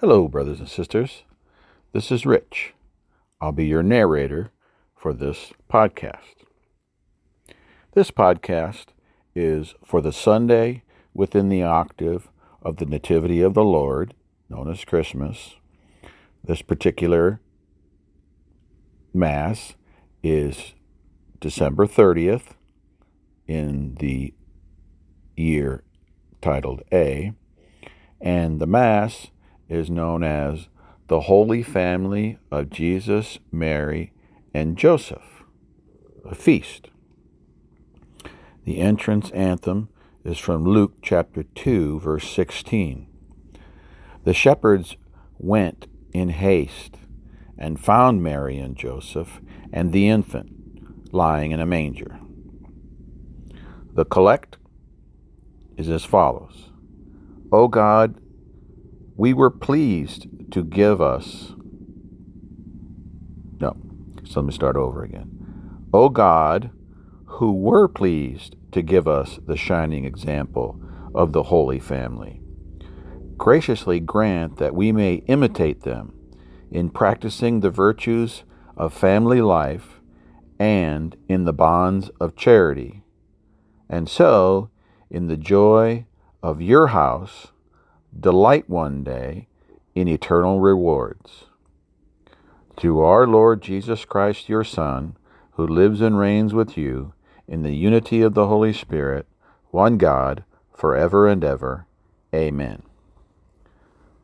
Hello, 0.00 0.28
brothers 0.28 0.60
and 0.60 0.68
sisters. 0.68 1.22
This 1.94 2.12
is 2.12 2.26
Rich. 2.26 2.74
I'll 3.40 3.50
be 3.50 3.64
your 3.64 3.82
narrator 3.82 4.50
for 4.94 5.14
this 5.14 5.54
podcast. 5.72 6.44
This 7.94 8.10
podcast 8.10 8.88
is 9.34 9.74
for 9.82 10.02
the 10.02 10.12
Sunday 10.12 10.82
within 11.14 11.48
the 11.48 11.62
octave 11.62 12.28
of 12.60 12.76
the 12.76 12.84
Nativity 12.84 13.40
of 13.40 13.54
the 13.54 13.64
Lord, 13.64 14.12
known 14.50 14.70
as 14.70 14.84
Christmas. 14.84 15.54
This 16.44 16.60
particular 16.60 17.40
Mass 19.14 19.76
is 20.22 20.74
December 21.40 21.86
30th 21.86 22.48
in 23.46 23.94
the 23.94 24.34
year 25.38 25.84
titled 26.42 26.82
A, 26.92 27.32
and 28.20 28.60
the 28.60 28.66
Mass 28.66 29.28
is 29.68 29.90
known 29.90 30.22
as 30.22 30.68
the 31.08 31.22
Holy 31.22 31.62
Family 31.62 32.38
of 32.50 32.70
Jesus, 32.70 33.38
Mary, 33.52 34.12
and 34.52 34.76
Joseph, 34.76 35.44
a 36.24 36.34
feast. 36.34 36.88
The 38.64 38.80
entrance 38.80 39.30
anthem 39.30 39.88
is 40.24 40.38
from 40.38 40.64
Luke 40.64 40.94
chapter 41.02 41.44
2, 41.44 42.00
verse 42.00 42.28
16. 42.28 43.06
The 44.24 44.34
shepherds 44.34 44.96
went 45.38 45.86
in 46.12 46.30
haste 46.30 46.96
and 47.56 47.78
found 47.78 48.22
Mary 48.22 48.58
and 48.58 48.76
Joseph 48.76 49.40
and 49.72 49.92
the 49.92 50.08
infant 50.08 51.12
lying 51.12 51.52
in 51.52 51.60
a 51.60 51.66
manger. 51.66 52.18
The 53.92 54.04
collect 54.04 54.58
is 55.76 55.88
as 55.88 56.04
follows 56.04 56.70
O 57.52 57.68
God, 57.68 58.20
we 59.16 59.32
were 59.32 59.50
pleased 59.50 60.26
to 60.50 60.62
give 60.62 61.00
us. 61.00 61.54
No, 63.60 63.76
so 64.24 64.40
let 64.40 64.46
me 64.46 64.52
start 64.52 64.76
over 64.76 65.02
again. 65.02 65.30
O 65.92 66.08
God, 66.08 66.70
who 67.24 67.52
were 67.52 67.88
pleased 67.88 68.56
to 68.72 68.82
give 68.82 69.08
us 69.08 69.38
the 69.46 69.56
shining 69.56 70.04
example 70.04 70.80
of 71.14 71.32
the 71.32 71.44
Holy 71.44 71.78
Family, 71.78 72.40
graciously 73.36 74.00
grant 74.00 74.58
that 74.58 74.74
we 74.74 74.92
may 74.92 75.14
imitate 75.26 75.82
them 75.82 76.12
in 76.70 76.90
practicing 76.90 77.60
the 77.60 77.70
virtues 77.70 78.42
of 78.76 78.92
family 78.92 79.40
life 79.40 80.00
and 80.58 81.16
in 81.28 81.44
the 81.44 81.52
bonds 81.52 82.10
of 82.20 82.36
charity, 82.36 83.02
and 83.88 84.08
so, 84.08 84.70
in 85.10 85.28
the 85.28 85.36
joy 85.36 86.04
of 86.42 86.60
your 86.60 86.88
house, 86.88 87.48
delight 88.18 88.68
one 88.68 89.02
day 89.04 89.48
in 89.94 90.08
eternal 90.08 90.60
rewards. 90.60 91.44
Through 92.76 93.00
our 93.00 93.26
Lord 93.26 93.62
Jesus 93.62 94.04
Christ, 94.04 94.48
your 94.48 94.64
Son, 94.64 95.16
who 95.52 95.66
lives 95.66 96.00
and 96.00 96.18
reigns 96.18 96.52
with 96.52 96.76
you 96.76 97.14
in 97.48 97.62
the 97.62 97.74
unity 97.74 98.20
of 98.20 98.34
the 98.34 98.46
Holy 98.46 98.72
Spirit, 98.72 99.26
one 99.70 99.96
God, 99.96 100.44
forever 100.74 101.26
and 101.26 101.42
ever. 101.42 101.86
Amen. 102.34 102.82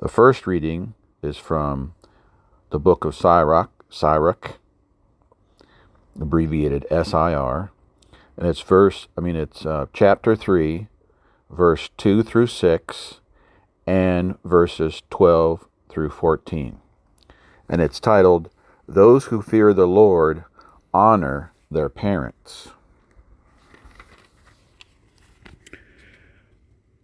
The 0.00 0.08
first 0.08 0.46
reading 0.46 0.94
is 1.22 1.38
from 1.38 1.94
the 2.70 2.78
book 2.78 3.04
of 3.04 3.14
Sirach, 3.14 3.70
Sirach, 3.88 4.58
abbreviated 6.20 6.84
SIR, 6.90 7.70
and 8.36 8.46
it's 8.46 8.60
verse, 8.60 9.08
I 9.16 9.20
mean, 9.20 9.36
it's 9.36 9.64
uh, 9.64 9.86
chapter 9.92 10.34
3, 10.36 10.88
verse 11.50 11.90
2 11.96 12.22
through 12.22 12.48
6, 12.48 13.20
and 13.86 14.36
verses 14.44 15.02
12 15.10 15.66
through 15.88 16.10
14. 16.10 16.78
And 17.68 17.80
it's 17.80 18.00
titled, 18.00 18.50
Those 18.86 19.26
Who 19.26 19.42
Fear 19.42 19.74
the 19.74 19.86
Lord 19.86 20.44
Honor 20.92 21.52
Their 21.70 21.88
Parents. 21.88 22.68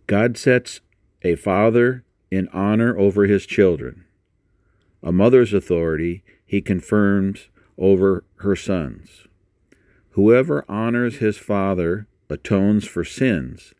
God 0.06 0.38
sets 0.38 0.80
a 1.22 1.36
father 1.36 2.04
in 2.30 2.48
honor 2.48 2.98
over 2.98 3.24
his 3.24 3.46
children. 3.46 4.04
A 5.02 5.12
mother's 5.12 5.52
authority 5.52 6.22
he 6.46 6.60
confirms 6.60 7.48
over 7.76 8.24
her 8.36 8.56
sons. 8.56 9.26
Whoever 10.10 10.64
honors 10.68 11.16
his 11.16 11.36
father 11.36 12.06
atones 12.30 12.86
for 12.86 13.04
sins 13.04 13.74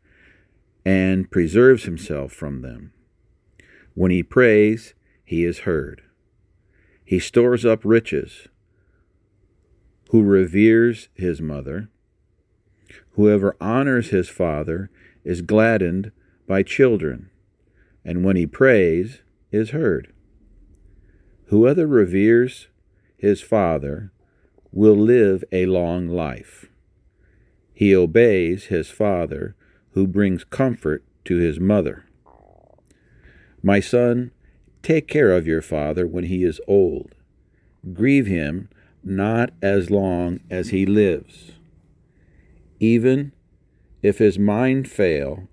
and 0.84 1.31
preserves 1.31 1.84
himself 1.84 2.33
from 2.33 2.62
them. 2.62 2.93
When 3.98 4.12
he 4.12 4.22
prays, 4.22 4.94
he 5.25 5.44
is 5.44 5.66
heard. 5.66 6.03
He 7.04 7.19
stores 7.19 7.66
up 7.66 7.81
riches. 7.84 8.47
Who 10.10 10.22
reveres 10.22 11.09
his 11.14 11.42
mother, 11.42 11.88
whoever 13.14 13.56
honors 13.60 14.10
his 14.10 14.28
father, 14.28 14.88
is 15.25 15.42
gladdened 15.42 16.12
by 16.47 16.62
children, 16.62 17.31
and 18.04 18.22
when 18.22 18.36
he 18.36 18.47
prays, 18.47 19.22
is 19.50 19.70
heard. 19.70 20.12
Whoever 21.47 21.88
reveres 21.88 22.69
his 23.16 23.41
father 23.41 24.12
will 24.70 24.97
live 24.97 25.42
a 25.50 25.66
long 25.66 26.06
life. 26.06 26.66
He 27.75 27.97
obeys 27.97 28.66
his 28.66 28.91
father 28.91 29.56
who 29.94 30.06
brings 30.06 30.44
comfort 30.44 31.03
to 31.25 31.38
his 31.38 31.59
mother. 31.59 32.04
My 33.63 33.81
son, 33.81 34.31
take 34.83 35.09
care 35.09 35.33
of 35.33 35.47
your 35.47 35.63
father 35.63 36.07
when 36.07 36.25
he 36.25 36.45
is 36.45 36.61
old. 36.69 37.15
Grieve 37.93 38.27
him 38.27 38.69
not 39.03 39.51
as 39.63 39.91
long 39.91 40.41
as 40.51 40.71
he 40.71 40.87
lives. 40.87 41.53
Even 42.81 43.33
if 44.03 44.19
his 44.19 44.39
mind 44.39 44.89
fail, 44.89 45.49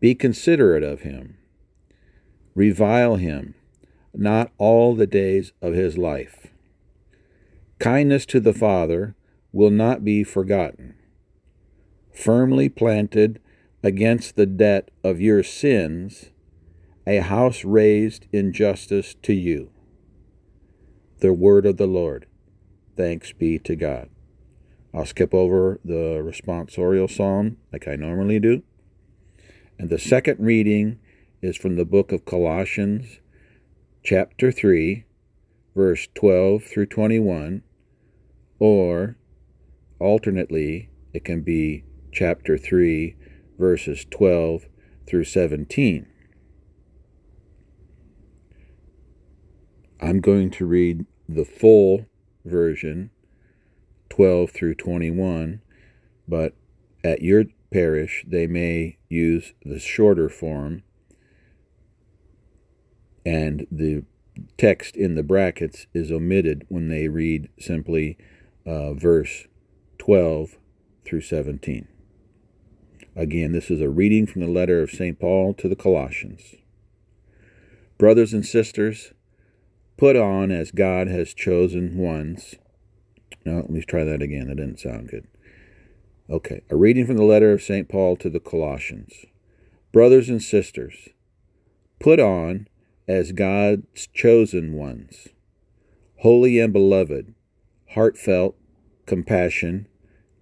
be 0.00 0.14
considerate 0.14 0.82
of 0.82 1.00
him. 1.00 1.36
Revile 2.54 3.16
him 3.16 3.54
not 4.14 4.50
all 4.58 4.94
the 4.94 5.06
days 5.06 5.52
of 5.60 5.74
his 5.74 5.98
life. 5.98 6.46
Kindness 7.78 8.24
to 8.26 8.40
the 8.40 8.54
Father 8.54 9.14
will 9.52 9.70
not 9.70 10.04
be 10.04 10.24
forgotten. 10.24 10.94
Firmly 12.12 12.68
planted 12.68 13.40
against 13.82 14.36
the 14.36 14.46
debt 14.46 14.90
of 15.04 15.20
your 15.20 15.42
sins, 15.42 16.30
a 17.06 17.18
house 17.18 17.64
raised 17.64 18.26
in 18.32 18.52
justice 18.52 19.14
to 19.22 19.32
you. 19.32 19.70
The 21.20 21.32
word 21.32 21.64
of 21.64 21.76
the 21.76 21.86
Lord. 21.86 22.26
Thanks 22.96 23.32
be 23.32 23.58
to 23.60 23.76
God. 23.76 24.10
I'll 24.92 25.06
skip 25.06 25.32
over 25.32 25.78
the 25.84 26.22
responsorial 26.24 27.10
psalm 27.10 27.58
like 27.72 27.86
I 27.86 27.96
normally 27.96 28.40
do. 28.40 28.62
And 29.78 29.90
the 29.90 29.98
second 29.98 30.40
reading 30.40 30.98
is 31.42 31.56
from 31.56 31.76
the 31.76 31.84
book 31.84 32.10
of 32.10 32.24
Colossians, 32.24 33.20
chapter 34.02 34.50
3, 34.50 35.04
verse 35.74 36.08
12 36.14 36.64
through 36.64 36.86
21, 36.86 37.62
or 38.58 39.16
alternately, 40.00 40.88
it 41.12 41.24
can 41.24 41.42
be 41.42 41.84
chapter 42.10 42.56
3, 42.56 43.14
verses 43.58 44.06
12 44.10 44.66
through 45.06 45.24
17. 45.24 46.06
I'm 50.06 50.20
going 50.20 50.50
to 50.52 50.66
read 50.66 51.04
the 51.28 51.44
full 51.44 52.06
version, 52.44 53.10
12 54.10 54.52
through 54.52 54.76
21, 54.76 55.60
but 56.28 56.54
at 57.02 57.22
your 57.22 57.46
parish 57.72 58.24
they 58.24 58.46
may 58.46 58.98
use 59.08 59.52
the 59.64 59.80
shorter 59.80 60.28
form, 60.28 60.84
and 63.24 63.66
the 63.68 64.04
text 64.56 64.94
in 64.94 65.16
the 65.16 65.24
brackets 65.24 65.88
is 65.92 66.12
omitted 66.12 66.66
when 66.68 66.88
they 66.88 67.08
read 67.08 67.48
simply 67.58 68.16
uh, 68.64 68.94
verse 68.94 69.48
12 69.98 70.56
through 71.04 71.22
17. 71.22 71.88
Again, 73.16 73.50
this 73.50 73.72
is 73.72 73.80
a 73.80 73.88
reading 73.88 74.28
from 74.28 74.42
the 74.42 74.46
letter 74.46 74.84
of 74.84 74.90
St. 74.92 75.18
Paul 75.18 75.52
to 75.54 75.68
the 75.68 75.74
Colossians. 75.74 76.54
Brothers 77.98 78.32
and 78.32 78.46
sisters, 78.46 79.12
put 79.96 80.16
on 80.16 80.50
as 80.50 80.70
God 80.70 81.08
has 81.08 81.34
chosen 81.34 81.96
ones. 81.98 82.54
No, 83.44 83.56
let 83.56 83.70
me 83.70 83.82
try 83.82 84.04
that 84.04 84.22
again. 84.22 84.48
That 84.48 84.56
didn't 84.56 84.80
sound 84.80 85.08
good. 85.08 85.26
Okay, 86.30 86.62
a 86.70 86.76
reading 86.76 87.06
from 87.06 87.16
the 87.16 87.24
letter 87.24 87.52
of 87.52 87.62
St. 87.62 87.88
Paul 87.88 88.16
to 88.16 88.30
the 88.30 88.40
Colossians. 88.40 89.26
Brothers 89.92 90.28
and 90.28 90.42
sisters, 90.42 91.08
put 92.00 92.20
on 92.20 92.68
as 93.08 93.32
God's 93.32 94.08
chosen 94.08 94.74
ones, 94.74 95.28
holy 96.18 96.58
and 96.60 96.72
beloved, 96.72 97.34
heartfelt, 97.90 98.56
compassion, 99.06 99.88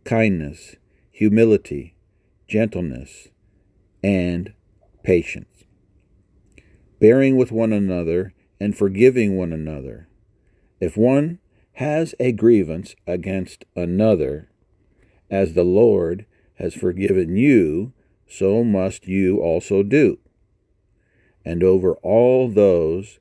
kindness, 0.04 0.76
humility, 1.10 1.94
gentleness, 2.48 3.28
and 4.02 4.52
patience. 5.02 5.64
bearing 7.00 7.36
with 7.36 7.52
one 7.52 7.72
another, 7.72 8.33
and 8.60 8.76
forgiving 8.76 9.36
one 9.36 9.52
another. 9.52 10.08
If 10.80 10.96
one 10.96 11.38
has 11.74 12.14
a 12.20 12.32
grievance 12.32 12.94
against 13.06 13.64
another, 13.74 14.48
as 15.30 15.54
the 15.54 15.64
Lord 15.64 16.26
has 16.54 16.74
forgiven 16.74 17.36
you, 17.36 17.92
so 18.28 18.62
must 18.62 19.06
you 19.06 19.40
also 19.40 19.82
do. 19.82 20.18
And 21.44 21.62
over 21.62 21.94
all 21.96 22.48
those 22.48 23.18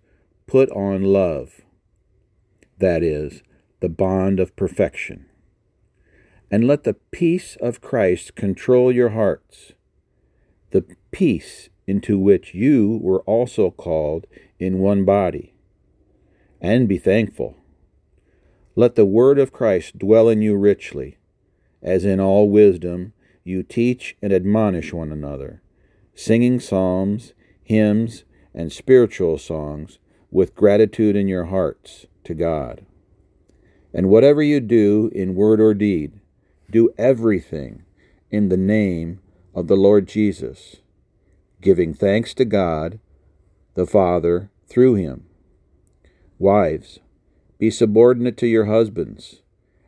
put 0.48 0.70
on 0.72 1.04
love, 1.04 1.62
that 2.78 3.04
is, 3.04 3.42
the 3.80 3.90
bond 3.90 4.40
of 4.40 4.56
perfection. 4.56 5.26
And 6.52 6.68
let 6.68 6.84
the 6.84 6.96
peace 7.12 7.58
of 7.60 7.82
Christ 7.82 8.36
control 8.36 8.92
your 8.92 9.10
hearts, 9.10 9.74
the 10.72 10.86
peace 11.12 11.70
into 11.88 12.18
which 12.18 12.54
you 12.54 13.00
were 13.02 13.22
also 13.22 13.72
called 13.72 14.26
in 14.60 14.80
one 14.80 15.04
body. 15.06 15.54
And 16.62 16.88
be 16.88 16.98
thankful. 16.98 17.58
Let 18.76 18.96
the 18.96 19.06
word 19.06 19.38
of 19.38 19.54
Christ 19.54 20.00
dwell 20.00 20.30
in 20.30 20.42
you 20.42 20.56
richly, 20.56 21.18
as 21.82 22.06
in 22.06 22.20
all 22.20 22.50
wisdom 22.50 23.14
you 23.44 23.62
teach 23.62 24.16
and 24.22 24.32
admonish 24.32 24.94
one 24.94 25.12
another, 25.12 25.62
singing 26.16 26.60
psalms, 26.60 27.34
hymns, 27.64 28.24
and 28.54 28.72
spiritual 28.72 29.38
songs 29.38 30.00
with 30.32 30.56
gratitude 30.56 31.16
in 31.16 31.28
your 31.28 31.46
hearts 31.46 32.08
to 32.24 32.34
God. 32.34 32.86
And 33.94 34.10
whatever 34.10 34.42
you 34.42 34.60
do 34.60 35.12
in 35.14 35.36
word 35.36 35.62
or 35.62 35.74
deed, 35.74 36.14
do 36.72 36.92
everything 36.98 37.84
in 38.32 38.50
the 38.50 38.58
name 38.58 39.20
of 39.54 39.68
the 39.68 39.76
Lord 39.76 40.08
Jesus, 40.08 40.78
giving 41.64 41.94
thanks 41.94 42.34
to 42.36 42.46
God 42.46 43.00
the 43.74 43.88
Father 43.88 44.52
through 44.68 44.96
him. 44.96 45.26
Wives, 46.38 47.00
be 47.58 47.72
subordinate 47.72 48.38
to 48.38 48.48
your 48.48 48.66
husbands, 48.66 49.42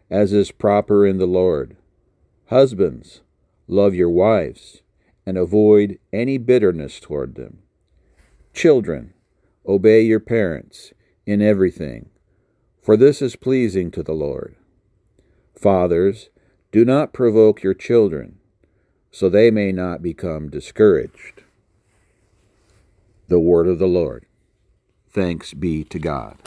as 0.10 0.34
is 0.34 0.52
proper 0.52 1.06
in 1.06 1.18
the 1.18 1.28
Lord. 1.28 1.76
Husbands, 2.50 3.22
love 3.68 3.94
your 3.94 4.10
wives, 4.10 4.82
and 5.26 5.38
avoid 5.38 6.00
any 6.14 6.38
bitterness 6.38 7.00
toward 7.00 7.36
them. 7.36 7.60
Children, 8.54 9.14
obey 9.68 10.02
your 10.02 10.20
parents 10.20 10.94
in 11.26 11.42
everything, 11.42 12.10
for 12.82 12.96
this 12.96 13.22
is 13.22 13.36
pleasing 13.36 13.92
to 13.92 14.04
the 14.04 14.14
Lord. 14.14 14.56
Fathers, 15.60 16.30
do 16.72 16.86
not 16.86 17.14
provoke 17.14 17.64
your 17.64 17.74
children, 17.74 18.38
so 19.12 19.28
they 19.28 19.50
may 19.50 19.72
not 19.72 20.02
become 20.02 20.50
discouraged. 20.50 21.42
The 23.28 23.40
Word 23.40 23.68
of 23.68 23.80
the 23.80 23.88
Lord. 23.88 24.26
Thanks 25.10 25.54
be 25.54 25.84
to 25.86 25.98
God. 25.98 26.38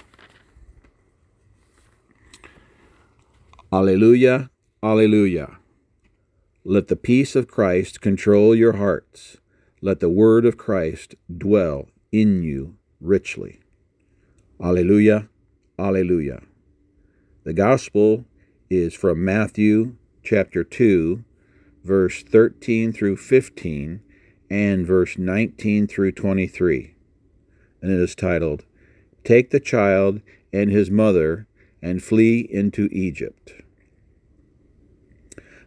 Alleluia, 3.72 4.50
Alleluia. 4.82 5.58
Let 6.64 6.88
the 6.88 6.96
peace 6.96 7.34
of 7.34 7.48
Christ 7.48 8.00
control 8.00 8.54
your 8.54 8.74
hearts. 8.74 9.38
Let 9.80 10.00
the 10.00 10.08
word 10.08 10.44
of 10.44 10.56
Christ 10.56 11.14
dwell 11.34 11.88
in 12.12 12.42
you 12.42 12.76
richly. 13.00 13.60
Alleluia, 14.62 15.28
Alleluia. 15.78 16.42
The 17.44 17.52
gospel 17.52 18.24
is 18.68 18.92
from 18.94 19.24
Matthew 19.24 19.96
chapter 20.22 20.64
2, 20.64 21.24
verse 21.84 22.22
13 22.22 22.92
through 22.92 23.16
15, 23.16 24.00
and 24.50 24.86
verse 24.86 25.18
19 25.18 25.86
through 25.86 26.12
23. 26.12 26.94
And 27.82 27.92
it 27.92 28.00
is 28.00 28.14
titled, 28.14 28.64
Take 29.24 29.50
the 29.50 29.60
child 29.60 30.20
and 30.52 30.70
his 30.70 30.90
mother 30.90 31.46
and 31.82 32.02
flee 32.02 32.40
into 32.50 32.88
Egypt. 32.90 33.52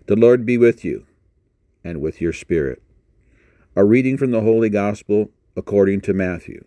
The 0.08 0.16
Lord 0.16 0.46
be 0.46 0.58
with 0.58 0.84
you 0.84 1.06
and 1.84 2.02
with 2.02 2.22
your 2.22 2.34
spirit. 2.34 2.82
A 3.76 3.86
reading 3.86 4.18
from 4.18 4.32
the 4.32 4.42
Holy 4.42 4.70
Gospel 4.70 5.32
according 5.56 6.02
to 6.02 6.14
Matthew. 6.14 6.66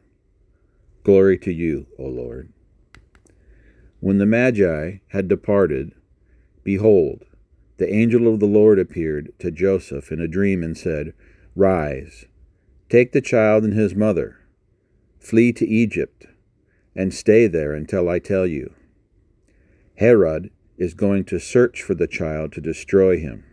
Glory 1.02 1.36
to 1.38 1.52
you, 1.52 1.86
O 1.98 2.04
Lord. 2.04 2.50
When 4.00 4.18
the 4.18 4.26
Magi 4.26 4.98
had 5.08 5.28
departed, 5.28 5.92
behold, 6.62 7.24
the 7.76 7.92
angel 7.92 8.32
of 8.32 8.40
the 8.40 8.46
Lord 8.46 8.78
appeared 8.78 9.32
to 9.40 9.50
Joseph 9.50 10.12
in 10.12 10.20
a 10.20 10.28
dream 10.28 10.62
and 10.62 10.76
said, 10.76 11.12
Rise, 11.56 12.26
take 12.88 13.12
the 13.12 13.20
child 13.20 13.62
and 13.62 13.74
his 13.74 13.94
mother, 13.94 14.38
flee 15.20 15.52
to 15.52 15.66
Egypt, 15.66 16.26
and 16.96 17.14
stay 17.14 17.46
there 17.46 17.74
until 17.74 18.08
I 18.08 18.18
tell 18.18 18.46
you 18.46 18.74
Herod 19.96 20.50
is 20.76 20.94
going 20.94 21.24
to 21.26 21.38
search 21.38 21.80
for 21.82 21.94
the 21.94 22.08
child 22.08 22.52
to 22.52 22.60
destroy 22.60 23.18
him. 23.18 23.44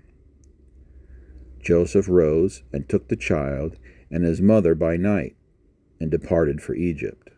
Joseph 1.62 2.09
rose 2.09 2.63
and 2.74 2.89
took 2.89 3.07
the 3.07 3.15
child 3.15 3.77
and 4.09 4.24
his 4.24 4.42
mother 4.42 4.74
by 4.74 4.98
night 4.98 5.36
and 6.00 6.09
departed 6.09 6.62
for 6.62 6.74
Egypt. 6.74 7.30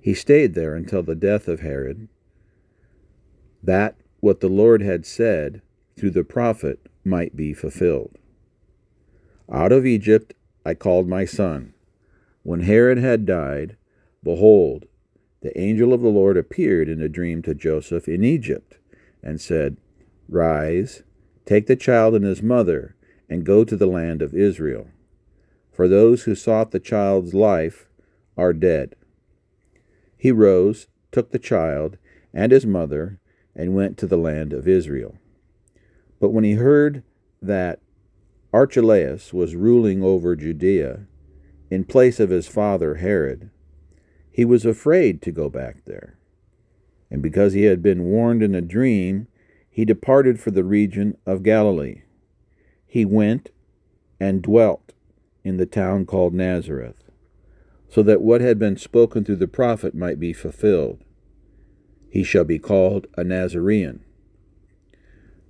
He 0.00 0.14
stayed 0.14 0.54
there 0.54 0.74
until 0.74 1.04
the 1.04 1.14
death 1.14 1.46
of 1.46 1.60
Herod, 1.60 2.08
that 3.62 3.96
what 4.18 4.40
the 4.40 4.48
Lord 4.48 4.82
had 4.82 5.06
said 5.06 5.62
through 5.96 6.10
the 6.10 6.24
prophet 6.24 6.80
might 7.04 7.36
be 7.36 7.54
fulfilled. 7.54 8.18
Out 9.50 9.72
of 9.72 9.84
Egypt 9.84 10.34
I 10.64 10.74
called 10.74 11.08
my 11.08 11.24
son. 11.24 11.74
When 12.42 12.60
Herod 12.60 12.98
had 12.98 13.26
died, 13.26 13.76
behold, 14.22 14.86
the 15.42 15.58
angel 15.58 15.92
of 15.92 16.02
the 16.02 16.08
Lord 16.08 16.36
appeared 16.36 16.88
in 16.88 17.02
a 17.02 17.08
dream 17.08 17.42
to 17.42 17.54
Joseph 17.54 18.08
in 18.08 18.22
Egypt, 18.22 18.78
and 19.22 19.40
said, 19.40 19.76
Rise, 20.28 21.02
take 21.46 21.66
the 21.66 21.76
child 21.76 22.14
and 22.14 22.24
his 22.24 22.42
mother, 22.42 22.94
and 23.28 23.44
go 23.44 23.64
to 23.64 23.76
the 23.76 23.86
land 23.86 24.22
of 24.22 24.34
Israel. 24.34 24.88
For 25.72 25.88
those 25.88 26.24
who 26.24 26.34
sought 26.34 26.70
the 26.70 26.80
child's 26.80 27.34
life 27.34 27.88
are 28.36 28.52
dead. 28.52 28.94
He 30.16 30.30
rose, 30.30 30.86
took 31.10 31.30
the 31.30 31.38
child 31.38 31.96
and 32.32 32.52
his 32.52 32.66
mother, 32.66 33.18
and 33.56 33.74
went 33.74 33.98
to 33.98 34.06
the 34.06 34.18
land 34.18 34.52
of 34.52 34.68
Israel. 34.68 35.16
But 36.20 36.30
when 36.30 36.44
he 36.44 36.52
heard 36.52 37.02
that 37.42 37.80
Archelaus 38.52 39.32
was 39.32 39.54
ruling 39.54 40.02
over 40.02 40.34
Judea, 40.34 41.06
in 41.70 41.84
place 41.84 42.18
of 42.18 42.30
his 42.30 42.48
father 42.48 42.96
Herod, 42.96 43.50
he 44.30 44.44
was 44.44 44.64
afraid 44.64 45.22
to 45.22 45.30
go 45.30 45.48
back 45.48 45.84
there. 45.84 46.18
And 47.10 47.22
because 47.22 47.52
he 47.52 47.64
had 47.64 47.82
been 47.82 48.04
warned 48.04 48.42
in 48.42 48.54
a 48.54 48.60
dream, 48.60 49.28
he 49.70 49.84
departed 49.84 50.40
for 50.40 50.50
the 50.50 50.64
region 50.64 51.16
of 51.26 51.42
Galilee. 51.42 52.02
He 52.86 53.04
went 53.04 53.50
and 54.18 54.42
dwelt 54.42 54.94
in 55.44 55.56
the 55.56 55.66
town 55.66 56.06
called 56.06 56.34
Nazareth, 56.34 57.10
so 57.88 58.02
that 58.02 58.20
what 58.20 58.40
had 58.40 58.58
been 58.58 58.76
spoken 58.76 59.24
through 59.24 59.36
the 59.36 59.48
prophet 59.48 59.94
might 59.94 60.18
be 60.18 60.32
fulfilled. 60.32 61.04
He 62.08 62.24
shall 62.24 62.44
be 62.44 62.58
called 62.58 63.06
a 63.16 63.22
Nazarene. 63.22 64.00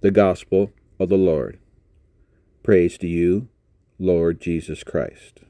The 0.03 0.11
Gospel 0.11 0.71
of 0.99 1.09
the 1.09 1.17
Lord. 1.17 1.59
Praise 2.71 2.97
to 2.99 3.09
you, 3.09 3.49
Lord 3.99 4.41
Jesus 4.41 4.85
Christ. 4.85 5.41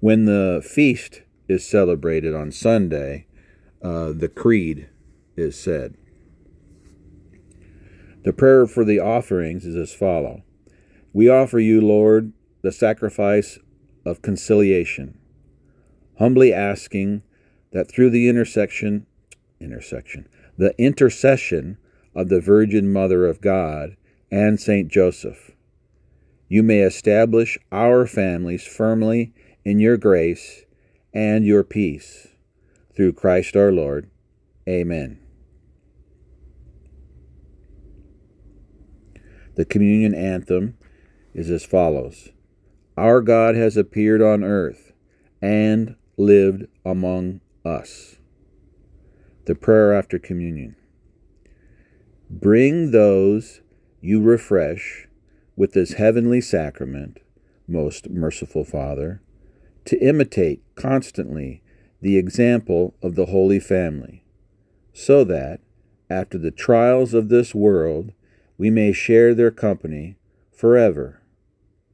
When 0.00 0.24
the 0.24 0.66
feast 0.66 1.20
is 1.48 1.68
celebrated 1.68 2.34
on 2.34 2.50
Sunday, 2.50 3.26
uh, 3.82 4.12
the 4.12 4.30
creed 4.34 4.88
is 5.36 5.54
said. 5.54 5.98
The 8.22 8.32
prayer 8.32 8.66
for 8.66 8.86
the 8.86 9.00
offerings 9.00 9.66
is 9.66 9.76
as 9.76 9.92
follow: 9.92 10.44
We 11.12 11.28
offer 11.28 11.58
you, 11.58 11.82
Lord, 11.82 12.32
the 12.62 12.72
sacrifice 12.72 13.58
of 14.06 14.22
conciliation, 14.22 15.18
humbly 16.18 16.54
asking 16.54 17.22
that 17.72 17.86
through 17.86 18.08
the 18.08 18.30
intersection, 18.30 19.04
intersection, 19.60 20.26
the 20.56 20.74
intercession 20.78 21.76
of 22.14 22.30
the 22.30 22.40
Virgin 22.40 22.90
Mother 22.90 23.26
of 23.26 23.42
God 23.42 23.98
and 24.30 24.60
Saint 24.60 24.90
Joseph, 24.90 25.52
you 26.48 26.62
may 26.62 26.80
establish 26.80 27.58
our 27.72 28.06
families 28.06 28.66
firmly 28.66 29.32
in 29.64 29.78
your 29.78 29.96
grace 29.96 30.64
and 31.12 31.44
your 31.44 31.64
peace. 31.64 32.28
Through 32.94 33.14
Christ 33.14 33.56
our 33.56 33.72
Lord. 33.72 34.08
Amen. 34.68 35.18
The 39.56 39.64
communion 39.64 40.14
anthem 40.14 40.76
is 41.32 41.50
as 41.50 41.64
follows 41.64 42.30
Our 42.96 43.20
God 43.20 43.56
has 43.56 43.76
appeared 43.76 44.22
on 44.22 44.44
earth 44.44 44.92
and 45.42 45.96
lived 46.16 46.66
among 46.84 47.40
us. 47.64 48.16
The 49.46 49.54
prayer 49.54 49.92
after 49.92 50.18
communion. 50.18 50.76
Bring 52.30 52.92
those 52.92 53.60
you 54.04 54.20
refresh 54.20 55.08
with 55.56 55.72
this 55.72 55.94
heavenly 55.94 56.40
sacrament, 56.40 57.20
most 57.66 58.10
merciful 58.10 58.64
Father 58.64 59.22
to 59.86 59.98
imitate 59.98 60.62
constantly 60.74 61.62
the 62.00 62.18
example 62.18 62.94
of 63.02 63.14
the 63.14 63.26
Holy 63.26 63.58
Family, 63.58 64.22
so 64.92 65.24
that, 65.24 65.60
after 66.10 66.36
the 66.36 66.50
trials 66.50 67.14
of 67.14 67.30
this 67.30 67.54
world, 67.54 68.12
we 68.58 68.68
may 68.70 68.92
share 68.92 69.34
their 69.34 69.50
company 69.50 70.16
forever. 70.52 71.22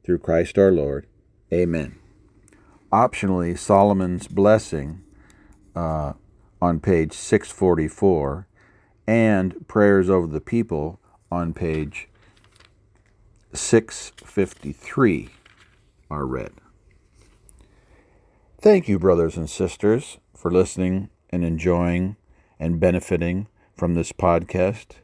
Through 0.03 0.19
Christ 0.19 0.57
our 0.57 0.71
Lord. 0.71 1.07
Amen. 1.53 1.97
Optionally, 2.91 3.57
Solomon's 3.57 4.27
Blessing 4.27 5.03
uh, 5.75 6.13
on 6.61 6.79
page 6.81 7.13
644 7.13 8.47
and 9.07 9.67
Prayers 9.67 10.09
over 10.09 10.27
the 10.27 10.41
People 10.41 11.00
on 11.31 11.53
page 11.53 12.07
653 13.53 15.29
are 16.09 16.25
read. 16.25 16.51
Thank 18.59 18.87
you, 18.87 18.99
brothers 18.99 19.37
and 19.37 19.49
sisters, 19.49 20.17
for 20.35 20.51
listening 20.51 21.09
and 21.29 21.43
enjoying 21.43 22.15
and 22.59 22.79
benefiting 22.79 23.47
from 23.75 23.95
this 23.95 24.11
podcast. 24.11 24.97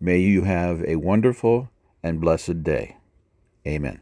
May 0.00 0.18
you 0.18 0.44
have 0.44 0.82
a 0.84 0.96
wonderful 0.96 1.70
and 2.02 2.20
blessed 2.20 2.62
day. 2.62 2.96
Amen. 3.66 4.00